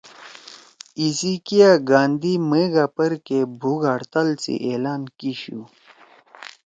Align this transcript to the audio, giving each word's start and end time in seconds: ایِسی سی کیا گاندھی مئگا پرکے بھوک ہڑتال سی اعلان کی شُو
ایِسی 0.99 1.33
سی 1.33 1.33
کیا 1.47 1.69
گاندھی 1.89 2.33
مئگا 2.49 2.85
پرکے 2.95 3.39
بھوک 3.59 3.81
ہڑتال 3.91 4.27
سی 4.43 4.53
اعلان 4.67 5.01
کی 5.17 5.31
شُو 5.41 5.59